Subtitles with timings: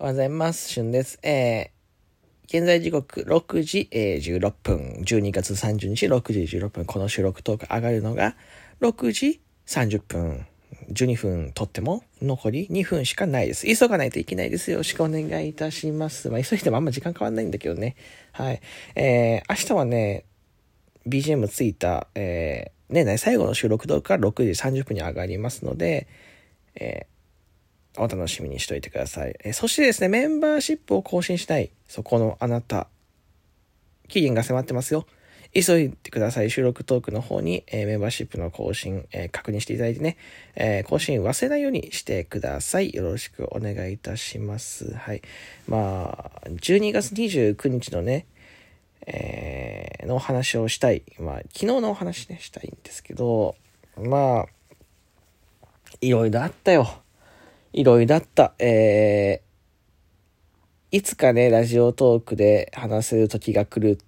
[0.00, 0.70] おはようございます。
[0.70, 1.18] しゅんです。
[1.22, 8.34] えー、現在時刻6時、えー、16分、12月30日6時16分、この収録トーク上がるのが
[8.80, 10.46] 6時30分、
[10.90, 13.66] 12分撮っても残り2分しかないです。
[13.66, 14.78] 急がないといけないですよ。
[14.78, 16.30] ろしくお願いいたします。
[16.30, 17.94] まあ、急いでもあんま時間変わんないんだけどね。
[18.32, 18.62] はい。
[18.94, 20.24] えー、明日はね、
[21.06, 26.08] BGM ついた、えー、年内最後の収録動画が6時30分に上がりますので、
[26.74, 27.19] えー、
[27.96, 29.36] お楽しみにしといてください。
[29.44, 32.86] えそしてですね、メンバーシップを更新したい、そこのあなた、
[34.08, 35.06] 期限が迫ってますよ。
[35.52, 36.50] 急いでください。
[36.50, 40.16] 収録トークの方に、えーメンバーシップの更新、えー確認していただいてね、
[40.54, 42.94] えー更新忘れないようにしてください。
[42.94, 44.94] よろしくお願いいたします。
[44.94, 45.22] はい。
[45.66, 48.26] まあ、12月29日のね、
[49.06, 51.02] えーのお話をしたい。
[51.18, 53.56] まあ、昨日のお話ね、したいんですけど、
[53.96, 54.46] まあ、
[56.00, 57.02] いろいろあったよ。
[57.72, 58.54] いろいろあった。
[58.58, 63.98] えー、いつかね、ラジオトークで話せる時が来る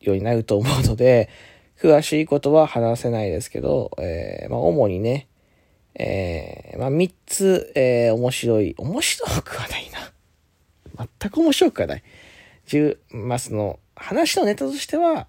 [0.00, 1.28] ようになると思うので、
[1.78, 5.28] 詳しいことは話せないですけど、えー、まあ、主にね、
[5.94, 10.12] えー、まあ、3つ、えー、面白い、面白くはないな。
[11.20, 12.02] 全く面白くはない。
[12.66, 15.26] 10、まあ、その、話のネタとしては、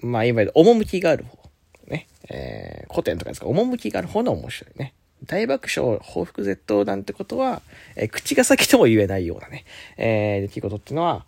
[0.00, 1.38] まあ、いわゆる趣がある方。
[1.86, 2.08] ね。
[2.28, 4.94] えー、古典とかですか、趣がある方の面白いね。
[5.26, 7.62] 大爆笑、報復絶倒なんてことは、
[7.96, 9.64] えー口が先とも言えないようなね、
[9.96, 11.24] えー、出来事っていうのは、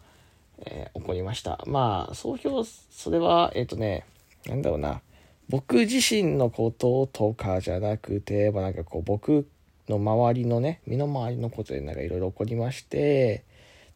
[0.67, 1.63] えー起こりました。
[1.67, 4.05] まあ、総評、それは、えっ、とね、
[4.47, 5.01] なんだろうな、
[5.49, 9.47] 僕自身のこととかじゃなくて、まあなんかこう、僕
[9.89, 13.45] の周りのね、身の回りのことでなんかいろいろ起こりまして、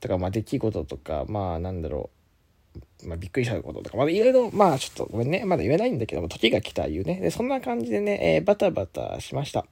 [0.00, 2.10] とか、まあ出来事とか、まあなんだろ
[3.02, 7.20] う、まあ、びっくりしたこととか、まだいろいろ、まあちょっとごめんね、まだ言えないんだけども、時が来たいうね。
[7.20, 9.66] で、そんな感じでね、えーバタバタしました。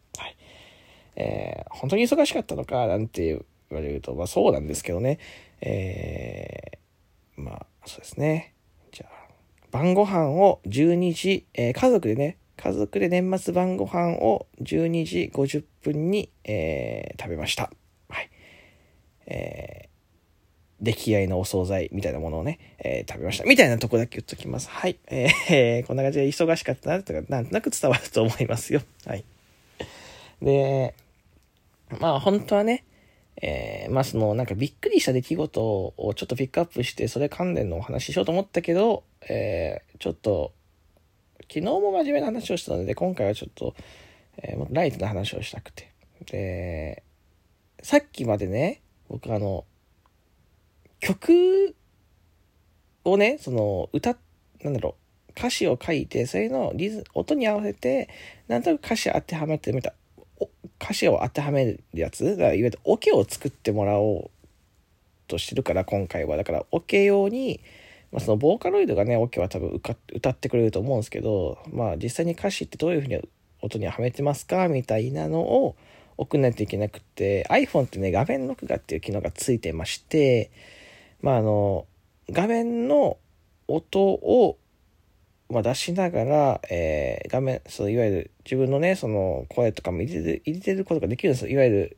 [1.17, 5.19] えー本当に忙しかったのか、なんて言われると、まあそうなんですけどね。
[5.61, 8.55] えーまあそうですね。
[8.93, 9.31] じゃあ、
[9.71, 17.71] 晩ご飯を12時、えー家族でね、家族で年末晩ご飯を12時50分に、えー食べました。
[18.09, 18.31] はい。
[19.27, 19.87] えー
[20.79, 23.45] 出来合いのお惣菜みたいなものをね、えー食べました。
[23.45, 24.69] みたいなとこだけ言っときます。
[24.69, 24.99] はい。
[25.11, 28.81] えーこんな感じで忙しかったなとか、なんとなく伝わると思いますよ。
[29.07, 29.25] はい。
[30.43, 30.95] で、
[32.01, 32.85] まあ本当はね、
[33.43, 40.53] えーまあそのなんかびっくりした出来事をちょっとピックアップして、それ関連のお話ししようと思ったけど、えーちょっと、
[41.43, 43.75] 昨日も真面目な話をしたので、今回はちょっと、
[44.39, 45.93] えーもっとライトな話をしたくて。
[46.27, 47.03] で、
[47.83, 49.65] さっきまでね、僕あの、
[51.01, 51.75] 曲
[53.05, 54.17] をね、その、歌、
[54.63, 54.97] なんだろ
[55.29, 58.09] う、歌詞を書いて、それのリズ、音に合わせて、
[58.49, 59.95] なんとなく歌詞当てはめてみた、
[60.81, 64.47] 歌詞を当てはめるやつ、だからいわゆるオケを作ってもらおう
[65.29, 66.37] としてるから、今回は。
[66.37, 67.61] だから、オケ用に、
[68.13, 73.21] まあ、そのボーカロイドがね、オケは多分歌ってくれると思うんですけど、まあ実際に歌詞ってどういうふうに
[73.63, 75.77] 音にはめてますかみたいなのを
[76.17, 80.51] 送らないといけなくて、iPhone ってね、画面録画っていう機能がついてまして、
[81.21, 81.87] まああの、
[82.31, 83.19] 画面の
[83.69, 84.59] 音を、
[85.49, 91.51] まあ、出しながら、えー画面、そう、いわゆる自分のね、その声とかも入れて入れてることができるんですよ。
[91.51, 91.97] いわゆる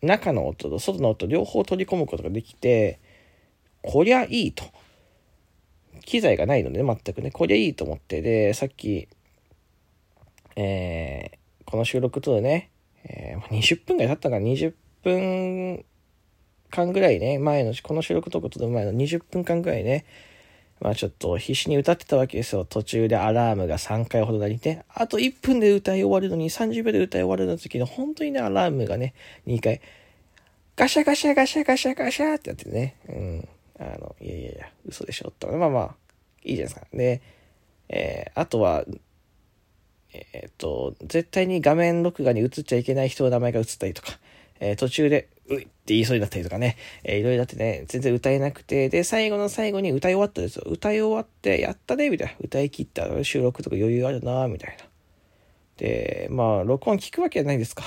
[0.00, 2.98] 中の音と外の音両方取り込むことができて、
[3.82, 4.64] こりゃいいと。
[6.04, 9.08] 機材がないので、ね、全くね、こりゃいいと思って、で、さっき、
[10.56, 12.70] えーこの収録とでね、
[13.04, 14.74] えー20分ぐらい経ったから20
[15.04, 15.84] 分
[16.70, 20.04] 間ぐらいね、前の、この収録とことの前の20分間ぐらいね、
[20.82, 22.64] まあちょっと必死に歌ってたわけですよ。
[22.64, 29.14] 途中でアラームが3回ほど鳴りて、あと1分で歌い終わるのに30秒で歌い終わるの時の本当にね、アラームがね、
[29.46, 29.80] 2回、
[30.74, 33.48] ガシャガシャガシャガシャガシャってやってね、うん。
[33.78, 35.46] あの、いやいやいや、嘘でしょって。
[35.46, 35.94] まあまあ、
[36.42, 36.86] いいじゃないですか。
[36.92, 37.20] で、
[37.88, 38.84] えーあとは、
[40.14, 44.18] えーっと、絶対に画面録画に映っちゃいけない人の名前が映ったりとか、
[44.58, 50.64] えー途中で、ういって言いそうになったりとかね、えーいろいろあってね、全然歌えなくて、で、最後の最後に歌い終わったんですよ。
[50.66, 52.34] 歌い終わって、やったね、みたいな。
[52.40, 54.84] 歌い切った、収録とか余裕あるな、みたいな。
[55.76, 57.82] で、まあ、録音聞くわけじゃないですか。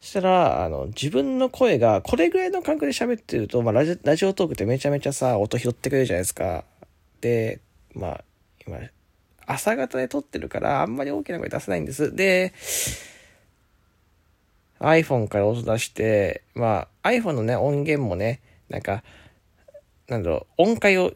[0.00, 6.64] そしたら、あの、自分の声が、これぐらいの感覚で喋ってると、まあラジ、ラジオトークってめちゃめちゃさ、音拾ってくれるじゃないですか。
[7.20, 7.60] で、
[7.94, 8.24] まあ、
[8.66, 8.78] 今、
[9.46, 12.14] 朝方で撮ってるから、あんまり大きな声出せないんです。
[12.14, 12.54] で、
[14.80, 19.02] iPhone から音出して、まあ、iPhone のね、音源もね、なんか、
[20.08, 21.12] なんだろう、音階を、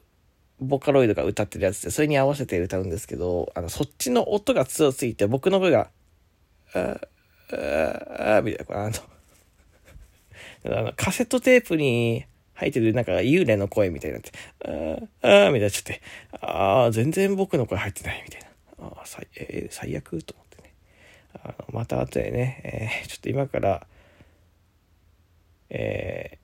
[0.61, 5.91] ボカロイドが歌ってるやつで、それに合わせて歌うんですけど、あの、そっちの音が強すぎて、僕の声が、
[6.75, 7.09] あー
[7.53, 8.97] あーあみたいな、あの、
[10.79, 12.25] あのカセットテープに
[12.55, 14.33] 入ってるなんか幽霊の声みたいになって、
[14.65, 16.03] あーあーみたいなちゃって、
[16.41, 18.87] ああ、全然僕の声入ってないみたいな。
[18.87, 20.35] ああ、最,、えー、最悪と。
[21.43, 23.87] あのまた後でね、えー、ちょっと今から、
[25.71, 26.39] え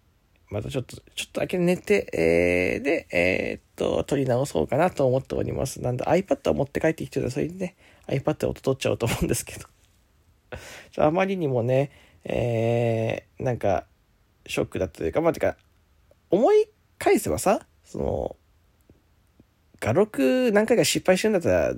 [0.50, 5.80] ー、またちょっと、ちょっとだけ寝て、えー、で、えー、っと、撮り直そうかなと思っております。
[5.80, 7.76] なんで iPad を持って帰ってきてた、それでね、
[8.08, 9.66] iPad で音取っちゃうと思うんですけど。
[10.98, 11.92] あまりにもね、
[12.24, 13.86] えー、なんか、
[14.46, 15.56] ショックだったというか、まあ、てか、
[16.30, 18.36] 思い返せばさ、その、
[19.78, 21.74] 画録何回か失敗してるんだったら、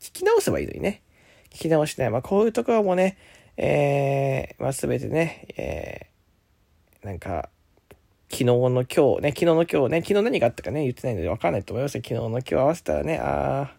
[0.00, 1.02] 聞き直せばいいのにね。
[1.52, 2.08] 聞き直して。
[2.10, 3.16] まあ、こういうところもね、
[3.56, 7.50] えー、まあ、すべてね、えー、なんか、
[8.30, 12.02] 昨日の今日ね、昨日の今日ね、昨日何があったかね、言ってないので分かんないと思いますよ。
[12.02, 13.76] 昨日の今日合わせたらね、ああ、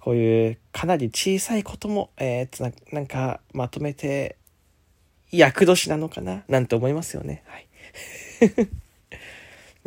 [0.00, 4.36] こういうかなり小さいことも、えー、ななんかまとめて、
[5.30, 7.44] 厄年なのかななんて思いますよね。
[7.46, 7.68] はい。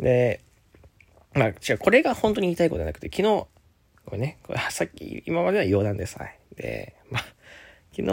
[0.00, 0.40] で、
[1.34, 3.46] まあ、違う、これが本当に言いたいことじゃなくて、昨日、
[4.12, 6.18] これね、これ さっき、今までは余談です。
[6.18, 6.38] はい。
[6.54, 7.20] で、ま、
[7.96, 8.04] 昨日、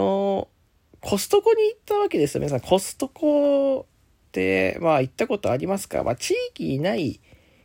[1.02, 2.40] コストコに行ったわけですよ。
[2.40, 3.86] 皆さん、コストコ
[4.28, 6.02] って、まあ、行ったことありますか？
[6.02, 7.20] まあ、地域にない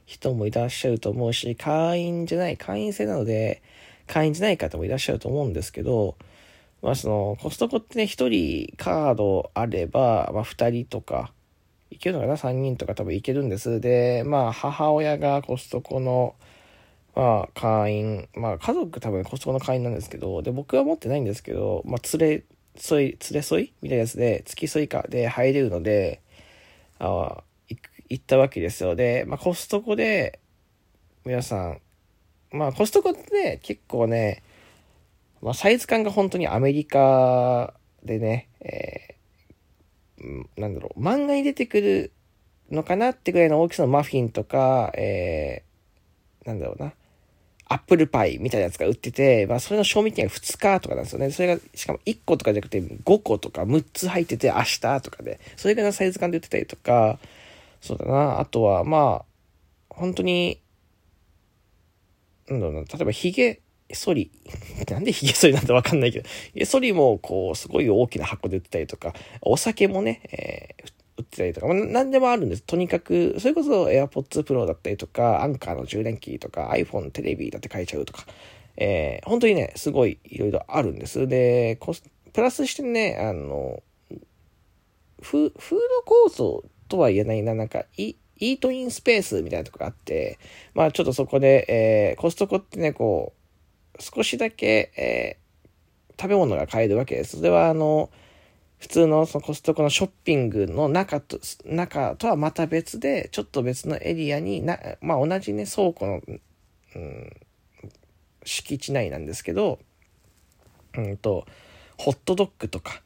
[0.06, 3.62] 人もいらっしゃると思うし、会員じゃない、会員制なので、
[4.06, 6.18] 会員じゃない方もいらっしゃると思うんですけど、
[6.82, 11.32] まあ、その、コストコってね、1人カードあれば、まあ、2人とか、
[11.90, 13.80] いけるのかな ?3 人とか多分いけるんです。
[13.80, 16.36] で、まあ、母親がコストコの、
[17.16, 22.44] まあ、会員、まあ、家族多分コストコの会員なんですけど、で、僕は持ってないんですけど、まあ、連れ
[22.78, 26.22] 添い、連れ添いみたいなやつで、付き添いかで入れるので、
[27.00, 27.44] ああ
[28.10, 28.96] 行ったわけですよ。
[28.96, 30.40] で、まあ、コストコで、
[31.26, 31.82] 皆さん、
[32.52, 34.44] まあ、コストコってね、結構ね、
[35.42, 37.74] まあ、サイズ感が本当にアメリカ
[38.04, 39.16] でね、えー
[40.58, 42.12] なんだろう、漫画に出てくる
[42.72, 46.94] のかなってぐらいの大きさのマフィンとか、えー、なんだろうな、
[47.68, 51.32] アップルパイみたいなやつが売ってて、まあ、それの賞味期限が2日とかなんですよね。
[51.32, 57.18] それが、しかも1個とかじゃなくて5個とか6つ入ってて明日とかで、それぐらいのサイズ感で売ってたりとか、
[57.82, 59.26] そうだな、あとは、まあ、
[59.90, 60.62] 本当に、
[62.48, 64.32] なんだろうな、例えばヒゲ剃り、
[64.90, 72.64] なんで髭剃りなんてわかんないけど、髭剃りもこう、すごい大きな箱で売ってたりとか、お酒もね、えー、売ってたりとか、まあ、何でもあるんです。
[72.64, 78.26] とにかく、それこそ AirPods Pro だったりとか、アンカーの充電器とか、iPhone テレビだって買えちゃうとか、
[78.78, 81.28] えー、本当にね、すごいいろいろあるんです。
[81.28, 81.80] で、
[82.34, 83.82] プラスしてね、あの、
[85.22, 90.38] フード構造とは言えないな、なんか、イイートインスペースみたいなとこがあって、
[90.74, 93.34] まあちょっとそこで、えー、コストコってね、こ
[93.98, 97.38] う、少しだけ、えー、食べ物が買えるわけです。
[97.38, 98.10] それはあの、
[98.80, 106.22] 普通のそのコストコのショッピングの中と、中とはまた別で、ちょっと別のエリアにな、まあ同じね、倉庫の、
[106.96, 107.34] うん、
[108.44, 109.80] 敷地内なんですけど、
[110.98, 111.46] うんと、
[111.98, 113.02] ホットドッグとか、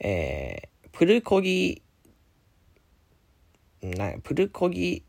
[0.00, 1.82] えー、プルコギ、
[3.82, 5.04] な、プルコギ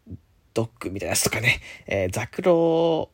[0.54, 3.10] ドッグみたいなやつとかね、えー、ザクロ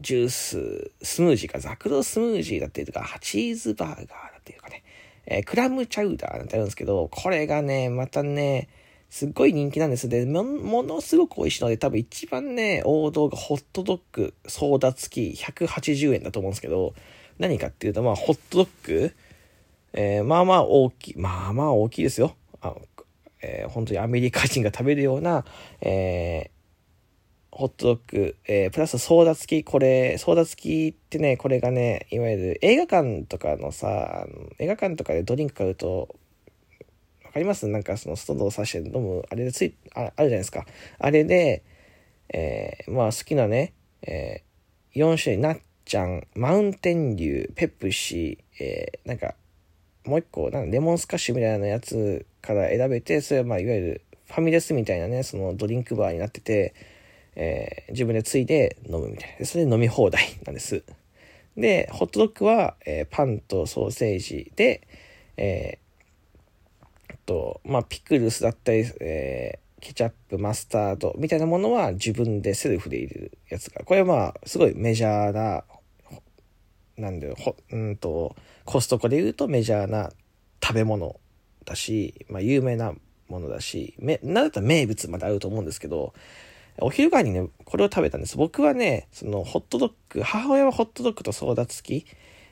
[0.00, 4.06] ジュース、スムージーか、ザクロスムージーだったりとか、チーズバーガーだ
[4.38, 4.82] ったりとかね、
[5.26, 8.68] えー、クラムチャウダーなんてあるんですけど、これがね、またね、
[9.10, 10.08] すっごい人気なんです。
[10.08, 16.94] で、も、ものすごく美味しいので、多分一番ね、王道がホットドッグ、ソーダ付き180円だと思うんですけど、
[17.38, 19.14] 何かっていうと、まあ、ホットドッグ、
[19.92, 22.34] えー、まあまあ大きい、まあまあ大きいですよ。
[22.62, 22.74] あ
[23.42, 25.44] えー、本当にアメリカ人が食べるような、
[25.80, 26.50] え
[27.54, 34.26] ホットドッグ、えー、プラスソーダ付き、これ、ソーダ付きってね、これがね、いわゆる映画館とかのさ、
[34.58, 36.16] 映画館とかでドリンク買うと、
[37.24, 37.68] わかります？
[37.68, 40.64] なんかそのストローさして飲む、あれでつい、ああるじゃないですか。
[40.98, 41.62] あれで、
[42.30, 49.34] えー、まあ好きなね、えー、4種類、なっちゃん、マウンテンデュー、ペプシー、えー、なんか、
[50.04, 56.74] もう一個、なんかレモンスカッシュみたいなやつから選べて、それはまあいわゆるファミレスみたいなね、そのドリンクバーになってて、
[57.34, 59.46] えー、自分でついで飲むみたいな。
[59.46, 60.82] それで飲み放題なんです。
[61.56, 64.86] で、ホットドッグは、えー、パンとソーセージで、
[65.36, 65.82] えー、
[67.26, 75.64] と、まあ、ピクルスだったり、えー、ケチャップ、マスタードみたいなものは自分でセルフで入れるやつが、これはまあ、すごいメジャーな、
[76.96, 80.10] なんだよ、ほ、うんと、コストコで言うとメジャーな
[80.62, 81.18] 食べ物
[81.64, 82.94] だし、まあ、有名な
[83.28, 86.14] ものだし、め、なんだったら名物まであると思うんですけど、
[86.78, 88.36] お昼間にね、これを食べたんです。
[88.36, 92.06] 僕はね、そのホットドッグ、母親はホットドッグとソーダ付き、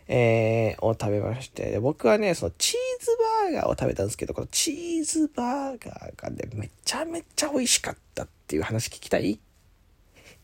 [0.09, 9.39] えー、を食べまして、僕はね、そのチーズバーガーを食べたんですけど、このチーズバーガーがね、めちゃめちゃ美味しかったっていう話聞きたい？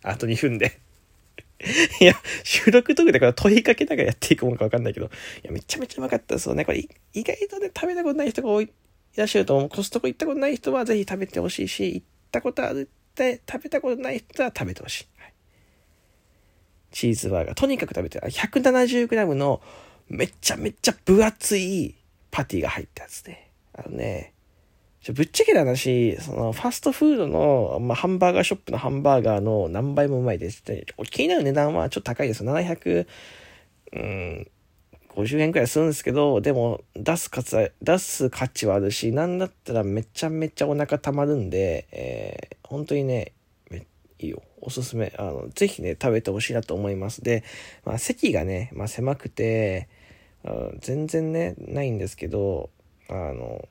[0.03, 0.79] あと2分で
[2.01, 2.15] いや、
[2.45, 5.11] 収録トークでこれ問いかけながらやっていくもんかわかんないけど、い
[5.43, 6.65] や、めちゃめちゃうまかったですよね。
[6.65, 8.69] これ、意外とね、食べたことない人が多い、い
[9.17, 9.69] らっしゃると思う。
[9.71, 15.07] コストコ行ったことない人はぜひ食べてほしいし、行ったことあるって食べたことない人は食べてほしい。
[15.19, 15.33] はい、
[16.91, 17.55] チーズバーガー。
[17.55, 19.63] とにかく食べて、170g の
[20.09, 21.95] めっちゃめっちゃ分厚い
[22.31, 23.51] パティが入ったやつで。
[23.73, 24.35] あのね、
[25.13, 30.87] ぶっちゃけな話、その、ファストフードの、まあ、ハンバーガーショップのハンバーガーの何倍もうまいですって。
[31.11, 32.45] 気になる値段はちょっと高いです。
[32.45, 33.07] 700、
[33.93, 34.51] うん、
[35.17, 43.33] 50円くらいするんですけど、でも、出す価値、出す価値はあるし、なんだったらめちゃめちゃお腹溜まるんで、えー、本当にね、
[44.19, 44.43] いいよ。
[44.61, 45.13] おすすめ。
[45.19, 47.23] あの、ぜひね、食べてほしいなと思います。
[47.23, 47.45] で、
[47.85, 49.89] まあ、席がね、まあ、狭くて、
[50.81, 52.71] 全然ね、ないんですけど、
[53.09, 53.69] あの、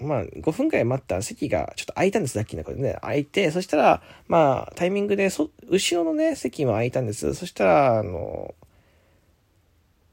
[0.00, 2.98] まあ、5分くらい待ったら席がちょっと空いたんです、さっきのこでね。
[3.00, 7.34] 空いて、そしたら、まあ、タイミングで、そ、後ろのね、席も空いたんです。
[7.34, 8.54] そしたら、あの、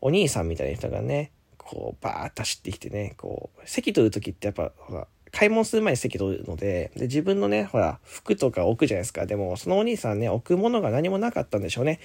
[0.01, 9.25] お兄さんみたいな人がね、こう、バーッと走ってきてね、こう、席取るときってやっぱ、ほら、買い物する前に席取るので、で、自分のね、ほら、服とか置くじゃないですか。
[9.25, 12.00] でも、そのお兄さんね、置くものが何もなかったんでしょうね。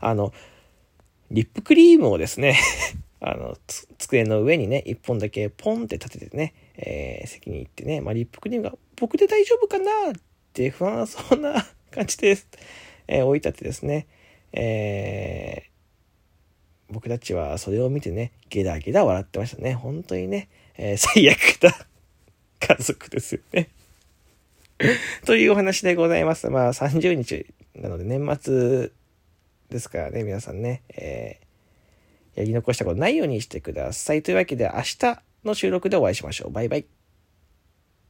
[0.00, 0.32] あの、
[1.30, 2.58] リップクリームをですね
[3.20, 3.56] あの、
[3.98, 9.90] 机の上にね、一本だけポンって立ててね、えー、席に行ってね、まあ、リップクリームが僕で大丈夫かな？
[10.10, 10.14] っ
[10.52, 12.48] て不安そうな感じです。
[13.08, 14.06] えー、置いてあってですね、
[14.52, 15.68] えー、
[16.98, 19.72] 僕たちはそれを見てね、ゲラゲラ笑ってましたね。
[19.72, 21.72] 本当にね、えー、最悪な
[22.58, 23.68] 家族ですよね
[25.24, 26.50] というお話でございます。
[26.50, 28.90] まあ30日なので年末
[29.70, 34.24] ですからね、皆さんね、えー、やり残したことないようにしてください。
[34.24, 36.50] というわけで明日の収録でお会いしましょう。
[36.50, 36.97] バイバイ。